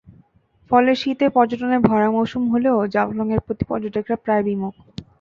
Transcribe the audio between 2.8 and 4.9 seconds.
জাফলংয়ের প্রতি পর্যটকেরা প্রায় বিমুখ।